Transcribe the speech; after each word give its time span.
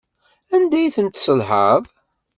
Anda 0.55 0.77
ay 0.79 0.93
ten-tesselhaḍ? 0.95 1.83